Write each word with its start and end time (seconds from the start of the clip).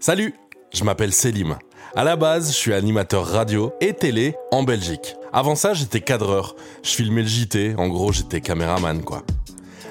Salut, 0.00 0.32
je 0.72 0.84
m'appelle 0.84 1.12
Selim. 1.12 1.58
À 1.96 2.04
la 2.04 2.14
base, 2.14 2.52
je 2.52 2.56
suis 2.56 2.72
animateur 2.72 3.26
radio 3.26 3.72
et 3.80 3.92
télé 3.92 4.36
en 4.52 4.62
Belgique. 4.62 5.16
Avant 5.32 5.56
ça, 5.56 5.74
j'étais 5.74 6.00
cadreur. 6.00 6.54
Je 6.84 6.90
filmais 6.90 7.22
le 7.22 7.26
JT, 7.26 7.74
en 7.76 7.88
gros, 7.88 8.12
j'étais 8.12 8.40
caméraman 8.40 9.02
quoi. 9.02 9.24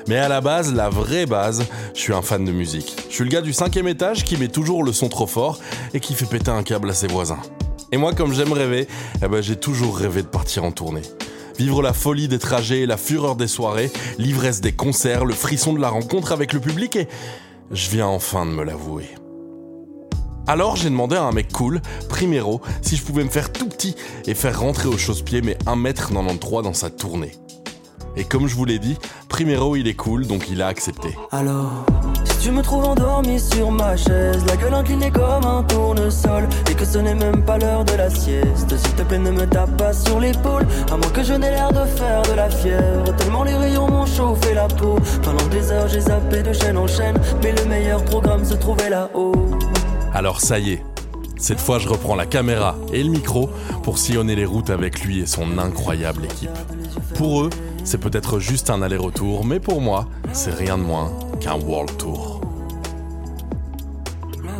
Mais 0.07 0.15
à 0.15 0.29
la 0.29 0.39
base, 0.39 0.73
la 0.73 0.87
vraie 0.87 1.25
base, 1.25 1.65
je 1.93 1.99
suis 1.99 2.13
un 2.13 2.21
fan 2.21 2.45
de 2.45 2.53
musique. 2.53 2.95
Je 3.09 3.15
suis 3.15 3.25
le 3.25 3.29
gars 3.29 3.41
du 3.41 3.51
cinquième 3.51 3.89
étage 3.89 4.23
qui 4.23 4.37
met 4.37 4.47
toujours 4.47 4.81
le 4.81 4.93
son 4.93 5.09
trop 5.09 5.27
fort 5.27 5.59
et 5.93 5.99
qui 5.99 6.13
fait 6.13 6.25
péter 6.25 6.51
un 6.51 6.63
câble 6.63 6.89
à 6.89 6.93
ses 6.93 7.07
voisins. 7.07 7.41
Et 7.91 7.97
moi, 7.97 8.13
comme 8.13 8.33
j'aime 8.33 8.53
rêver, 8.53 8.87
eh 9.21 9.27
ben, 9.27 9.41
j'ai 9.41 9.57
toujours 9.57 9.97
rêvé 9.97 10.21
de 10.21 10.27
partir 10.27 10.63
en 10.63 10.71
tournée. 10.71 11.01
Vivre 11.59 11.81
la 11.81 11.91
folie 11.91 12.29
des 12.29 12.39
trajets, 12.39 12.85
la 12.85 12.95
fureur 12.95 13.35
des 13.35 13.47
soirées, 13.47 13.91
l'ivresse 14.17 14.61
des 14.61 14.71
concerts, 14.71 15.25
le 15.25 15.33
frisson 15.33 15.73
de 15.73 15.81
la 15.81 15.89
rencontre 15.89 16.31
avec 16.31 16.53
le 16.53 16.61
public 16.61 16.95
et 16.95 17.09
je 17.71 17.89
viens 17.89 18.07
enfin 18.07 18.45
de 18.45 18.51
me 18.51 18.63
l'avouer. 18.63 19.09
Alors 20.49 20.77
j'ai 20.77 20.89
demandé 20.89 21.17
à 21.17 21.23
un 21.23 21.33
mec 21.33 21.51
cool, 21.51 21.81
Primero, 22.07 22.61
si 22.81 22.95
je 22.95 23.03
pouvais 23.03 23.25
me 23.25 23.29
faire 23.29 23.51
tout 23.51 23.67
petit 23.67 23.95
et 24.25 24.33
faire 24.33 24.57
rentrer 24.57 24.87
au 24.87 24.97
chausse-pied 24.97 25.41
mais 25.41 25.57
1m93 25.65 26.63
dans 26.63 26.73
sa 26.73 26.89
tournée. 26.89 27.33
Et 28.15 28.23
comme 28.23 28.47
je 28.47 28.55
vous 28.55 28.63
l'ai 28.63 28.79
dit, 28.79 28.97
Primero 29.27 29.75
il 29.75 29.89
est 29.89 29.93
cool 29.93 30.25
donc 30.25 30.49
il 30.49 30.61
a 30.61 30.67
accepté. 30.67 31.09
Alors, 31.31 31.85
si 32.23 32.37
tu 32.39 32.51
me 32.51 32.61
trouves 32.61 32.85
endormi 32.85 33.39
sur 33.39 33.71
ma 33.71 33.97
chaise, 33.97 34.43
la 34.47 34.55
gueule 34.55 34.73
inclinée 34.73 35.11
comme 35.11 35.45
un 35.45 35.63
tournesol, 35.63 36.47
et 36.71 36.73
que 36.73 36.85
ce 36.85 36.97
n'est 36.97 37.13
même 37.13 37.43
pas 37.43 37.57
l'heure 37.57 37.83
de 37.83 37.93
la 37.93 38.09
sieste, 38.09 38.75
s'il 38.77 38.93
te 38.95 39.01
plaît 39.03 39.19
ne 39.19 39.31
me 39.31 39.45
tape 39.45 39.75
pas 39.77 39.91
sur 39.91 40.19
l'épaule, 40.19 40.65
à 40.89 40.95
moins 40.95 41.09
que 41.09 41.23
je 41.23 41.33
n'ai 41.33 41.51
l'air 41.51 41.73
de 41.73 41.85
faire 41.97 42.21
de 42.21 42.31
la 42.31 42.49
fièvre, 42.49 43.15
tellement 43.17 43.43
les 43.43 43.55
rayons 43.55 43.89
m'ont 43.89 44.05
chauffé 44.05 44.53
la 44.53 44.67
peau. 44.67 44.95
Pendant 45.23 45.45
des 45.47 45.71
heures 45.71 45.89
j'ai 45.89 46.01
zappé 46.01 46.41
de 46.41 46.53
chaîne 46.53 46.77
en 46.77 46.87
chaîne, 46.87 47.19
mais 47.43 47.51
le 47.51 47.65
meilleur 47.65 48.03
programme 48.05 48.45
se 48.45 48.53
trouvait 48.55 48.89
là-haut. 48.89 49.33
Alors 50.13 50.41
ça 50.41 50.59
y 50.59 50.73
est, 50.73 50.83
cette 51.37 51.59
fois 51.59 51.79
je 51.79 51.87
reprends 51.87 52.15
la 52.15 52.25
caméra 52.25 52.75
et 52.91 53.03
le 53.03 53.09
micro 53.09 53.49
pour 53.83 53.97
sillonner 53.97 54.35
les 54.35 54.45
routes 54.45 54.69
avec 54.69 55.01
lui 55.01 55.19
et 55.19 55.25
son 55.25 55.57
incroyable 55.57 56.25
équipe. 56.25 56.49
Pour 57.15 57.43
eux, 57.43 57.49
c'est 57.83 57.99
peut-être 57.99 58.39
juste 58.39 58.69
un 58.69 58.81
aller-retour, 58.81 59.45
mais 59.45 59.59
pour 59.59 59.81
moi, 59.81 60.07
c'est 60.33 60.53
rien 60.53 60.77
de 60.77 60.83
moins 60.83 61.11
qu'un 61.39 61.55
World 61.55 61.95
Tour. 61.97 62.41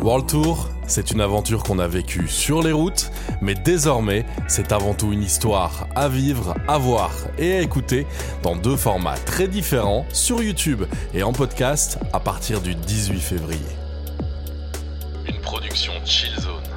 World 0.02 0.26
Tour, 0.26 0.68
c'est 0.86 1.10
une 1.10 1.20
aventure 1.20 1.62
qu'on 1.62 1.78
a 1.78 1.88
vécue 1.88 2.28
sur 2.28 2.62
les 2.62 2.72
routes, 2.72 3.10
mais 3.42 3.54
désormais, 3.54 4.24
c'est 4.46 4.72
avant 4.72 4.94
tout 4.94 5.12
une 5.12 5.22
histoire 5.22 5.88
à 5.94 6.08
vivre, 6.08 6.54
à 6.68 6.78
voir 6.78 7.10
et 7.36 7.56
à 7.56 7.60
écouter 7.60 8.06
dans 8.42 8.56
deux 8.56 8.76
formats 8.76 9.18
très 9.26 9.48
différents 9.48 10.06
sur 10.12 10.42
YouTube 10.42 10.84
et 11.12 11.22
en 11.22 11.32
podcast 11.32 11.98
à 12.12 12.20
partir 12.20 12.60
du 12.60 12.74
18 12.74 13.18
février. 13.18 13.87
Production 15.68 16.02
Chill 16.06 16.40
Zone. 16.40 16.67